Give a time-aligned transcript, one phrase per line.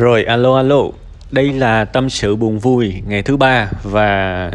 [0.00, 0.82] Rồi alo alo,
[1.30, 4.50] đây là tâm sự buồn vui ngày thứ ba và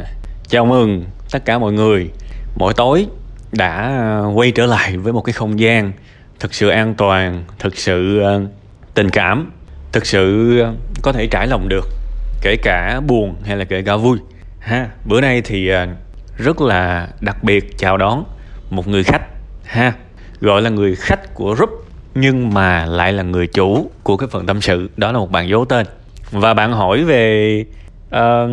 [0.47, 2.09] chào mừng tất cả mọi người.
[2.55, 3.07] Mỗi tối
[3.51, 5.91] đã ờ, quay trở lại với một cái không gian
[6.39, 8.41] thực sự an toàn, thực sự ờ,
[8.93, 9.51] tình cảm,
[9.91, 11.85] thực sự ờ, có thể trải lòng được,
[12.41, 14.17] kể cả buồn hay là kể cả vui.
[14.59, 15.69] Ha, bữa nay thì
[16.37, 18.23] rất là đặc biệt chào đón
[18.69, 19.23] một người khách.
[19.65, 19.93] Ha,
[20.41, 21.84] gọi là người khách của group
[22.15, 24.89] nhưng mà lại là người chủ của cái phần tâm sự.
[24.97, 25.85] Đó là một bạn giấu tên.
[26.31, 27.65] Và bạn hỏi về
[28.15, 28.49] uh,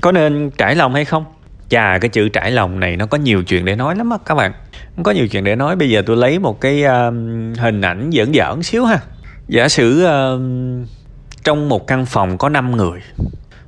[0.00, 1.24] có nên trải lòng hay không?
[1.68, 4.34] Chà cái chữ trải lòng này nó có nhiều chuyện để nói lắm á các
[4.34, 4.52] bạn.
[5.02, 5.76] Có nhiều chuyện để nói.
[5.76, 7.14] Bây giờ tôi lấy một cái uh,
[7.58, 8.98] hình ảnh giỡn giỡn xíu ha.
[9.48, 10.40] Giả sử uh,
[11.44, 13.00] trong một căn phòng có 5 người.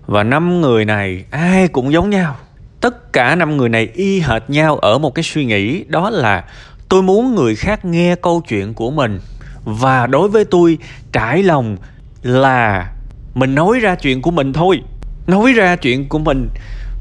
[0.06, 2.36] Và năm người này ai cũng giống nhau.
[2.80, 6.44] Tất cả năm người này y hệt nhau ở một cái suy nghĩ đó là
[6.92, 9.20] tôi muốn người khác nghe câu chuyện của mình.
[9.64, 10.78] Và đối với tôi,
[11.12, 11.76] trải lòng
[12.22, 12.90] là
[13.34, 14.82] mình nói ra chuyện của mình thôi.
[15.26, 16.48] Nói ra chuyện của mình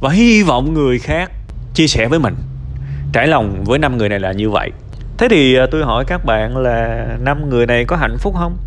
[0.01, 1.31] và hy vọng người khác
[1.73, 2.35] chia sẻ với mình.
[3.13, 4.71] Trải lòng với năm người này là như vậy.
[5.17, 8.57] Thế thì à, tôi hỏi các bạn là năm người này có hạnh phúc không?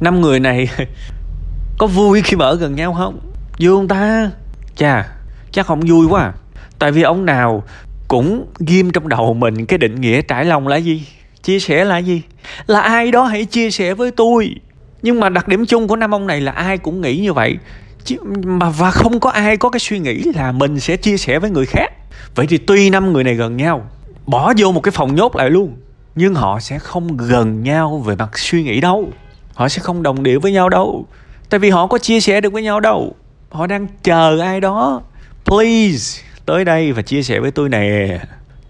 [0.00, 0.68] Năm người này
[1.78, 3.20] có vui khi mà ở gần nhau không?
[3.58, 4.30] Vui không ta?
[4.76, 5.08] Chà,
[5.52, 6.32] chắc không vui quá à.
[6.78, 7.64] tại vì ông nào
[8.10, 11.06] cũng ghim trong đầu mình cái định nghĩa trải lòng là gì
[11.42, 12.22] chia sẻ là gì?
[12.66, 14.54] Là ai đó hãy chia sẻ với tôi.
[15.02, 17.56] Nhưng mà đặc điểm chung của năm ông này là ai cũng nghĩ như vậy.
[18.04, 21.38] Chứ, mà và không có ai có cái suy nghĩ là mình sẽ chia sẻ
[21.38, 21.92] với người khác.
[22.34, 23.86] Vậy thì tuy năm người này gần nhau
[24.26, 25.76] bỏ vô một cái phòng nhốt lại luôn
[26.14, 29.08] nhưng họ sẽ không gần nhau về mặt suy nghĩ đâu.
[29.54, 31.06] Họ sẽ không đồng điệu với nhau đâu.
[31.50, 33.14] Tại vì họ có chia sẻ được với nhau đâu.
[33.50, 35.02] Họ đang chờ ai đó.
[35.44, 38.18] Please tới đây và chia sẻ với tôi nè.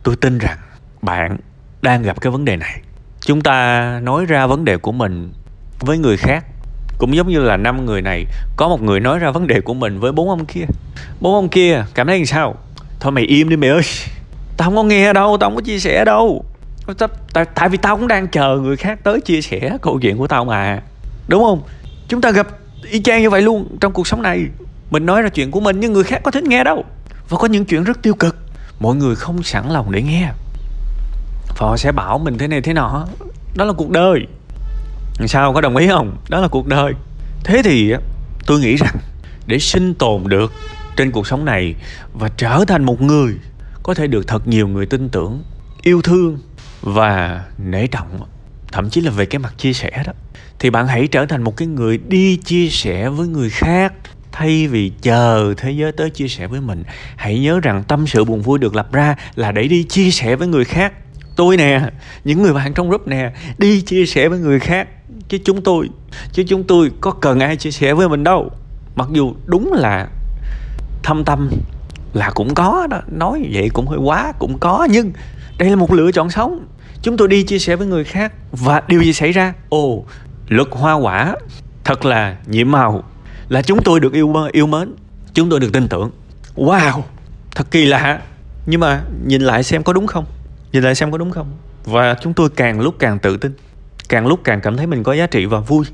[0.03, 0.59] Tôi tin rằng
[1.03, 1.37] bạn
[1.83, 2.81] đang gặp cái vấn đề này.
[3.21, 5.33] Chúng ta nói ra vấn đề của mình
[5.79, 6.45] với người khác
[6.99, 9.75] cũng giống như là năm người này có một người nói ra vấn đề của
[9.75, 10.65] mình với bốn ông kia.
[11.21, 12.55] Bốn ông kia cảm thấy làm sao?
[13.01, 13.83] Thôi mày im đi mày ơi.
[14.57, 16.45] Tao không có nghe đâu tao không có chia sẻ đâu.
[17.33, 20.27] Tại, tại vì tao cũng đang chờ người khác tới chia sẻ câu chuyện của
[20.27, 20.83] tao mà.
[21.29, 21.63] Đúng không?
[22.09, 22.47] Chúng ta gặp
[22.91, 24.47] y chang như vậy luôn trong cuộc sống này.
[24.91, 26.85] Mình nói ra chuyện của mình nhưng người khác có thích nghe đâu
[27.31, 28.37] và có những chuyện rất tiêu cực.
[28.81, 30.33] Mọi người không sẵn lòng để nghe.
[31.49, 33.07] Và họ sẽ bảo mình thế này thế nọ.
[33.55, 34.27] Đó là cuộc đời.
[35.27, 36.17] Sao, có đồng ý không?
[36.29, 36.93] Đó là cuộc đời.
[37.45, 37.95] Thế thì,
[38.47, 38.97] tôi nghĩ rằng,
[39.47, 40.53] để sinh tồn được
[40.97, 41.75] trên cuộc sống này
[42.15, 43.35] và trở thành một người,
[43.83, 45.43] có thể được thật nhiều người tin tưởng,
[45.83, 46.39] yêu thương
[46.83, 48.27] và nể trọng,
[48.73, 50.13] thậm chí là về cái mặt chia sẻ đó,
[50.59, 53.93] thì bạn hãy trở thành một cái người đi chia sẻ với người khác
[54.33, 56.85] thay vì chờ thế giới tới chia sẻ với mình,
[57.17, 60.37] hãy nhớ rằng tâm sự buồn vui được lập ra là để đi chia sẻ
[60.37, 60.93] với người khác.
[61.37, 61.81] Tôi nè,
[62.25, 64.89] những người bạn trong group nè, đi chia sẻ với người khác.
[65.29, 65.89] Chứ chúng tôi,
[66.33, 68.51] chứ chúng tôi có cần ai chia sẻ với mình đâu.
[68.95, 70.09] Mặc dù đúng là
[71.03, 71.51] thâm tâm
[72.13, 73.01] là cũng có đó.
[73.11, 74.89] Nói vậy cũng hơi quá, cũng có.
[74.91, 75.13] Nhưng
[75.59, 76.67] đây là một lựa chọn sống.
[77.03, 78.33] Chúng tôi đi chia sẻ với người khác.
[78.53, 79.55] Và điều gì xảy ra?
[79.69, 80.05] Ồ,
[80.49, 81.35] luật hoa quả
[81.85, 83.05] thật là nhiệm màu
[83.51, 84.95] là chúng tôi được yêu yêu mến.
[85.35, 86.11] Chúng tôi được tin tưởng.
[86.57, 87.03] Wow.
[87.55, 88.21] Thật kỳ lạ.
[88.67, 90.25] Nhưng mà nhìn lại xem có đúng không?
[90.73, 91.53] Nhìn lại xem có đúng không?
[91.85, 93.53] Và chúng tôi càng lúc càng tự tin.
[94.09, 95.85] Càng lúc càng cảm thấy mình có giá trị và vui.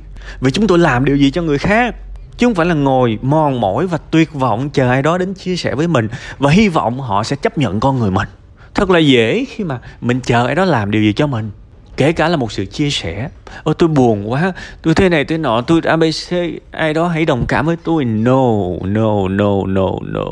[0.40, 1.94] Vì chúng tôi làm điều gì cho người khác?
[2.36, 5.56] Chứ không phải là ngồi mòn mỏi và tuyệt vọng chờ ai đó đến chia
[5.56, 8.28] sẻ với mình và hy vọng họ sẽ chấp nhận con người mình.
[8.74, 11.50] Thật là dễ khi mà mình chờ ai đó làm điều gì cho mình
[11.96, 13.28] kể cả là một sự chia sẻ.
[13.64, 14.52] Ôi tôi buồn quá.
[14.82, 16.34] Tôi thế này thế nọ tôi abc
[16.70, 18.04] ai đó hãy đồng cảm với tôi.
[18.04, 18.42] No
[18.82, 20.26] no no no no.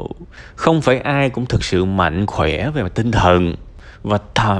[0.54, 3.54] Không phải ai cũng thực sự mạnh khỏe về mặt tinh thần
[4.03, 4.19] và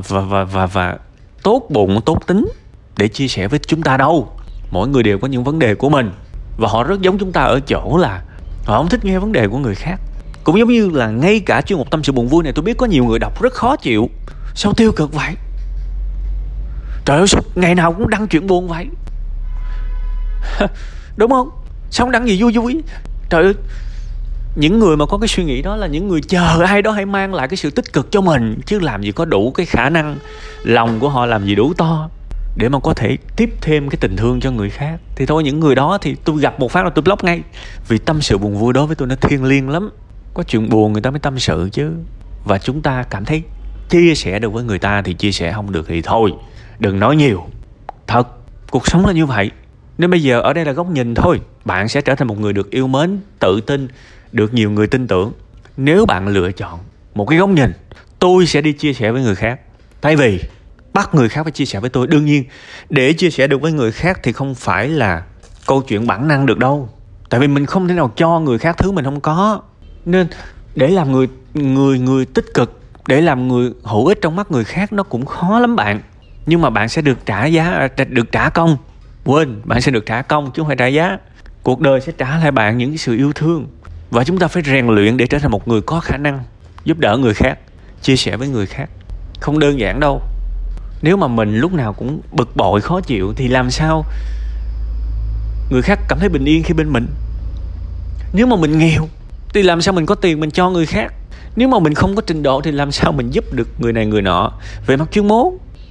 [0.09, 0.99] và và và, và
[1.43, 2.49] tốt bụng tốt tính
[2.97, 4.29] để chia sẻ với chúng ta đâu.
[4.71, 6.11] Mỗi người đều có những vấn đề của mình
[6.59, 8.23] và họ rất giống chúng ta ở chỗ là
[8.65, 10.01] họ không thích nghe vấn đề của người khác.
[10.45, 12.77] Cũng giống như là ngay cả chuyên mục tâm sự buồn vui này tôi biết
[12.77, 14.11] có nhiều người đọc rất khó chịu.
[14.55, 15.35] Sao tiêu cực vậy?
[17.05, 18.87] Trời ơi, sao ngày nào cũng đăng chuyện buồn vậy?
[21.17, 21.51] Đúng không?
[21.91, 22.83] Sao không đăng gì vui vui?
[23.31, 23.55] Trời ơi,
[24.57, 27.07] những người mà có cái suy nghĩ đó là những người chờ ai đó hãy
[27.07, 29.91] mang lại cái sự tích cực cho mình, chứ làm gì có đủ cái khả
[29.91, 30.17] năng,
[30.63, 32.09] lòng của họ làm gì đủ to
[32.57, 35.01] để mà có thể tiếp thêm cái tình thương cho người khác.
[35.17, 37.43] Thì thôi, những người đó thì tôi gặp một phát là tôi block ngay.
[37.89, 39.91] Vì tâm sự buồn vui đối với tôi nó thiêng liêng lắm.
[40.35, 41.93] Có chuyện buồn người ta mới tâm sự chứ.
[42.45, 43.43] Và chúng ta cảm thấy
[43.89, 46.33] chia sẻ được với người ta thì chia sẻ không được thì thôi
[46.79, 47.45] đừng nói nhiều.
[48.07, 48.29] Thật,
[48.71, 49.51] cuộc sống là như vậy.
[49.99, 51.41] Nên bây giờ ở đây là góc nhìn thôi.
[51.65, 53.89] Bạn sẽ trở thành một người được yêu mến, tự tin,
[54.33, 55.33] được nhiều người tin tưởng.
[55.77, 56.79] Nếu bạn lựa chọn
[57.15, 57.73] một cái góc nhìn,
[58.19, 59.61] tôi sẽ đi chia sẻ với người khác.
[60.03, 60.41] Thay vì
[60.93, 62.07] bắt người khác phải chia sẻ với tôi.
[62.07, 62.45] Đương nhiên,
[62.91, 65.23] để chia sẻ được với người khác thì không phải là
[65.67, 66.89] câu chuyện bản năng được đâu.
[67.31, 69.63] Tại vì mình không thể nào cho người khác thứ mình không có.
[70.05, 70.27] Nên
[70.75, 74.65] để làm người người người tích cực, để làm người hữu ích trong mắt người
[74.65, 76.01] khác nó cũng khó lắm bạn
[76.47, 78.77] nhưng mà bạn sẽ được trả giá, được trả công.
[79.25, 81.19] Quên, bạn sẽ được trả công chứ không phải trả giá.
[81.63, 83.67] Cuộc đời sẽ trả lại bạn những sự yêu thương.
[84.11, 86.43] Và chúng ta phải rèn luyện để trở thành một người có khả năng,
[86.85, 87.59] giúp đỡ người khác,
[88.03, 88.91] chia sẻ với người khác.
[89.41, 90.23] Không đơn giản đâu.
[91.03, 94.05] Nếu mà mình lúc nào cũng bực bội, khó chịu thì làm sao
[95.71, 97.07] người khác cảm thấy bình yên khi bên mình?
[98.33, 99.09] Nếu mà mình nghèo
[99.55, 101.13] thì làm sao mình có tiền mình cho người khác?
[101.57, 104.07] Nếu mà mình không có trình độ thì làm sao mình giúp được người này
[104.07, 104.53] người nọ?
[104.87, 105.49] Về mặt chuyên môn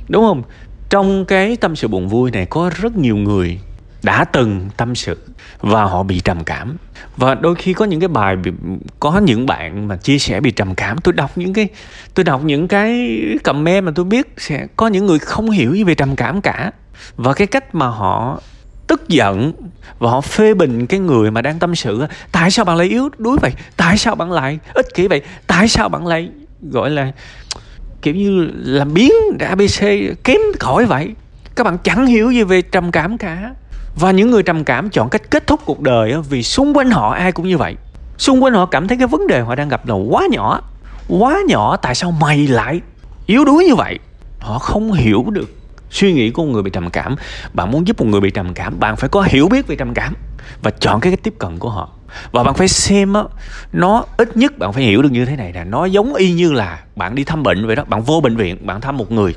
[0.08, 0.44] đúng không?
[0.90, 3.60] Trong cái tâm sự buồn vui này có rất nhiều người
[4.04, 5.18] đã từng tâm sự
[5.60, 6.78] và họ bị trầm cảm.
[7.18, 8.52] Và đôi khi có những cái bài bị,
[9.00, 10.98] có những bạn mà chia sẻ bị trầm cảm.
[10.98, 11.68] Tôi đọc những cái
[12.14, 15.84] tôi đọc những cái comment mà tôi biết sẽ có những người không hiểu gì
[15.84, 16.72] về trầm cảm cả.
[17.16, 18.42] Và cái cách mà họ
[18.88, 19.54] tức giận
[20.00, 23.10] và họ phê bình cái người mà đang tâm sự tại sao bạn lại yếu
[23.18, 23.52] đuối vậy?
[23.78, 25.22] Tại sao bạn lại ích kỷ vậy?
[25.48, 26.30] Tại sao bạn lại
[26.62, 27.12] gọi là
[28.04, 29.84] kiểu như làm biến abc
[30.24, 31.14] kém khỏi vậy.
[31.56, 33.54] Các bạn chẳng hiểu gì về trầm cảm cả.
[33.96, 37.14] Và những người trầm cảm chọn cách kết thúc cuộc đời vì xung quanh họ
[37.14, 37.76] ai cũng như vậy.
[38.18, 40.62] Xung quanh họ cảm thấy cái vấn đề họ đang gặp là quá nhỏ
[41.08, 42.82] quá nhỏ, tại sao mày lại
[43.26, 44.00] yếu đuối như vậy?
[44.40, 45.56] Họ không hiểu được
[45.92, 47.16] suy nghĩ của một người bị trầm cảm.
[47.54, 49.94] Bạn muốn giúp một người bị trầm cảm, bạn phải có hiểu biết về trầm
[49.94, 50.14] cảm
[50.62, 51.90] và chọn cái cách tiếp cận của họ
[52.32, 53.24] và bạn phải xem á,
[53.74, 56.52] nó ít nhất bạn phải hiểu được như thế này là nó giống y như
[56.52, 57.84] là bạn đi thăm bệnh vậy đó.
[57.88, 59.36] Bạn vô bệnh viện, bạn thăm một người.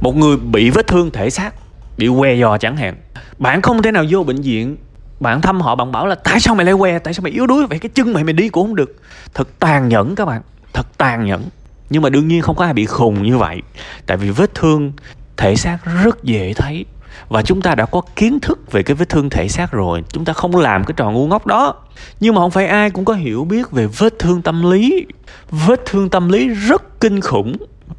[0.00, 1.54] Một người bị vết thương thể xác,
[1.98, 2.96] bị que giò chẳng hạn.
[3.38, 4.76] Bạn không thể nào vô bệnh viện,
[5.20, 7.46] bạn thăm họ, bạn bảo là tại sao mày lại que tại sao mày yếu
[7.46, 7.78] đuối vậy?
[7.78, 8.96] Cái chân mày mày đi cũng không được.
[9.34, 10.42] Thật tàn nhẫn các bạn.
[10.72, 11.44] Thật tàn nhẫn.
[11.90, 13.62] Nhưng mà đương nhiên không có ai bị khùng như vậy.
[14.06, 14.92] Tại vì vết thương,
[15.36, 16.84] thể xác rất dễ thấy
[17.28, 20.04] và chúng ta đã có kiến thức về cái vết thương thể xác rồi.
[20.08, 21.74] Chúng ta không làm cái trò ngu ngốc đó.
[22.20, 25.06] Nhưng mà không phải ai cũng có hiểu biết về vết thương tâm lý.
[25.50, 27.56] Vết thương tâm lý rất kinh khủng.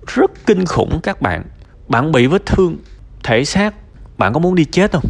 [0.08, 1.44] Rất kinh khủng các bạn.
[1.88, 2.78] Bạn bị vết thương
[3.24, 3.74] thể xác,
[4.18, 5.06] bạn có muốn đi chết không?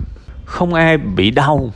[0.45, 1.71] Không ai bị đau.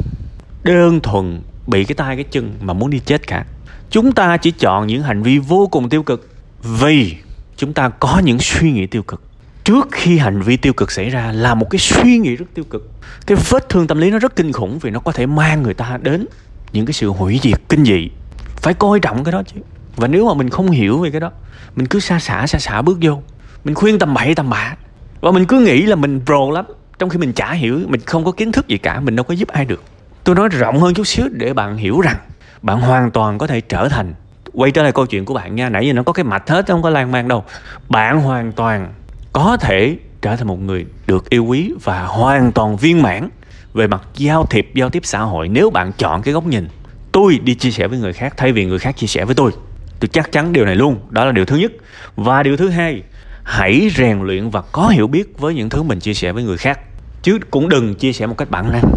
[0.64, 3.46] Đơn thuần bị cái tay, cái chân mà muốn đi chết cả.
[3.90, 6.30] Chúng ta chỉ chọn những hành vi vô cùng tiêu cực
[6.64, 7.16] vì
[7.58, 9.22] chúng ta có những suy nghĩ tiêu cực
[9.66, 12.66] trước khi hành vi tiêu cực xảy ra là một cái suy nghĩ rất tiêu
[12.70, 12.92] cực.
[13.28, 15.74] Cái vết thương tâm lý nó rất kinh khủng vì nó có thể mang người
[15.74, 16.26] ta đến
[16.72, 18.10] những cái sự hủy diệt kinh dị.
[18.56, 19.62] Phải coi trọng cái đó chứ.
[19.96, 21.32] Và nếu mà mình không hiểu về cái đó,
[21.76, 23.22] mình cứ xa xả xa xả bước vô.
[23.64, 24.76] Mình khuyên tầm bậy, tầm bạ.
[25.22, 26.66] Và mình cứ nghĩ là mình pro lắm,
[27.00, 29.34] trong khi mình chả hiểu, mình không có kiến thức gì cả, mình đâu có
[29.34, 29.84] giúp ai được.
[30.24, 32.18] Tôi nói rộng hơn chút xíu để bạn hiểu rằng
[32.62, 34.14] bạn hoàn toàn có thể trở thành.
[34.54, 36.68] Quay trở lại câu chuyện của bạn nha, nãy giờ nó có cái mạch hết
[36.68, 37.44] không có lan man đâu.
[37.90, 38.94] Bạn hoàn toàn
[39.36, 43.30] có thể trở thành một người được yêu quý và hoàn toàn viên mãn
[43.74, 45.48] về mặt giao thiệp, giao tiếp xã hội.
[45.48, 46.68] Nếu bạn chọn cái góc nhìn,
[47.12, 49.52] tôi đi chia sẻ với người khác thay vì người khác chia sẻ với tôi
[50.00, 51.00] tôi chắc chắn điều này luôn.
[51.10, 51.72] Đó là điều thứ nhất.
[52.16, 53.02] Và điều thứ hai,
[53.44, 56.58] hãy rèn luyện và có hiểu biết với những thứ mình chia sẻ với người
[56.58, 56.80] khác.
[57.22, 58.92] Chứ cũng đừng chia sẻ một cách bản năng.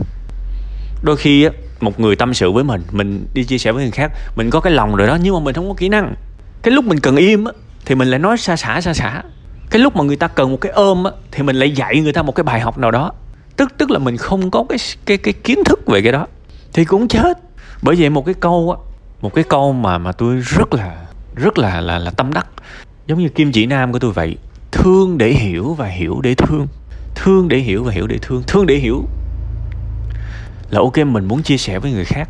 [1.03, 1.49] Đôi khi
[1.81, 4.61] một người tâm sự với mình mình đi chia sẻ với người khác, mình có
[4.61, 6.15] cái lòng rồi đó, nhưng mà mình không có kỹ năng.
[6.63, 7.45] Cái lúc mình cần im
[7.85, 9.23] thì mình lại nói xa xả xa xả
[9.71, 12.13] cái lúc mà người ta cần một cái ôm á, thì mình lại dạy người
[12.13, 13.13] ta một cái bài học nào đó.
[13.57, 16.27] Tức tức là mình không có cái cái cái kiến thức về cái đó.
[16.73, 17.39] Thì cũng chết.
[17.83, 18.79] Bởi vậy một cái câu á,
[19.21, 22.47] một cái câu mà mà tôi rất là rất là là là tâm đắc.
[23.07, 24.37] Giống như kim chỉ nam của tôi vậy.
[24.73, 26.67] Thương để hiểu và hiểu để thương.
[27.15, 28.43] Thương để hiểu và hiểu để thương.
[28.47, 29.05] Thương để hiểu.
[30.71, 32.29] Là ok, mình muốn chia sẻ với người khác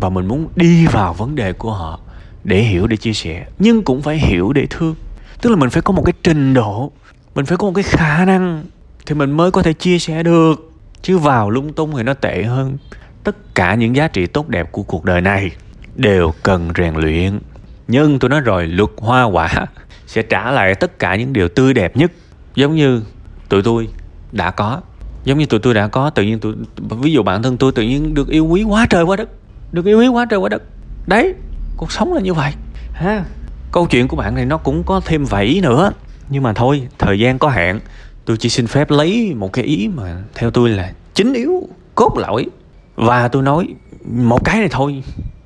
[0.00, 2.00] và mình muốn đi vào vấn đề của họ
[2.44, 3.46] để hiểu, để chia sẻ.
[3.58, 4.94] Nhưng cũng phải hiểu để thương
[5.42, 6.92] tức là mình phải có một cái trình độ,
[7.34, 8.64] mình phải có một cái khả năng
[9.06, 10.70] thì mình mới có thể chia sẻ được.
[11.02, 12.76] Chứ vào lung tung thì nó tệ hơn.
[13.24, 15.50] Tất cả những giá trị tốt đẹp của cuộc đời này
[15.96, 17.38] đều cần rèn luyện.
[17.88, 19.66] Nhưng tôi nói rồi luật hoa quả
[20.06, 22.12] sẽ trả lại tất cả những điều tươi đẹp nhất.
[22.54, 23.02] Giống như
[23.48, 23.88] tụi tôi
[24.32, 24.80] đã có.
[25.24, 27.82] Giống như tụi tôi đã có, tự nhiên tụi, ví dụ bản thân tôi tự
[27.82, 29.28] nhiên được yêu quý quá trời quá đất.
[29.72, 30.62] Được yêu quý quá trời quá đất.
[31.06, 31.34] Đấy,
[31.76, 32.52] cuộc sống là như vậy.
[32.92, 33.24] Ha?
[33.74, 35.92] Câu chuyện của bạn này nó cũng có thêm vẫy nữa.
[36.28, 37.80] Nhưng mà thôi, thời gian có hạn,
[38.24, 42.18] tôi chỉ xin phép lấy một cái ý mà theo tôi là chính yếu, cốt
[42.18, 42.46] lõi.
[42.96, 43.68] Và tôi nói
[44.12, 45.02] một cái này thôi,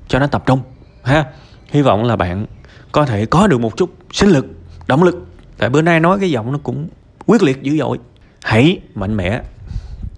[0.08, 0.61] cho nó tập trung,
[1.02, 1.25] ha.
[1.68, 2.47] Hy vọng là bạn
[2.92, 4.47] có thể có được một chút sinh lực,
[4.87, 5.26] động lực.
[5.58, 6.88] Tại bữa nay nói cái giọng nó cũng
[7.26, 7.99] quyết liệt dữ dội.
[8.42, 9.40] Hãy mạnh mẽ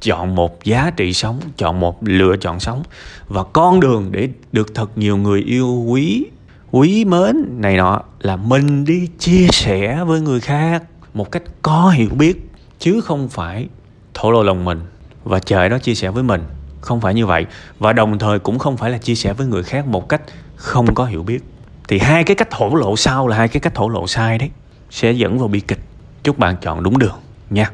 [0.00, 2.83] chọn một giá trị sống, chọn một lựa chọn sống
[3.29, 6.26] và con đường để được thật nhiều người yêu quý
[6.71, 10.83] quý mến, này nọ, là mình đi chia sẻ với người khác
[11.15, 13.69] một cách có hiểu biết, chứ không phải
[14.15, 14.81] thổ lộ lòng mình.
[15.25, 16.43] Và trời đó chia sẻ với mình,
[16.81, 17.47] không phải như vậy.
[17.79, 20.23] Và đồng thời cũng không phải là chia sẻ với người khác một cách
[20.57, 21.45] không có hiểu biết.
[21.89, 24.50] Thì hai cái cách thổ lộ sau là hai cái cách thổ lộ sai đấy,
[24.91, 25.81] sẽ dẫn vào bi kịch.
[26.23, 27.17] Chúc bạn chọn đúng đường
[27.50, 27.71] nha.